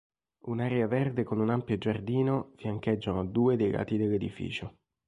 [0.45, 4.73] Un'area verde con un ampio giardino fiancheggiano due dei lati dell'edificio.